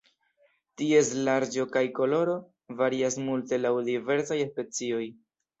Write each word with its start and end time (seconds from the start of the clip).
Ties 0.81 1.11
larĝo 1.27 1.67
kaj 1.75 1.83
koloro 1.99 2.37
varias 2.81 3.21
multe 3.29 3.63
laŭ 3.63 3.73
la 3.79 3.87
diversaj 3.93 4.43
specioj. 4.53 5.07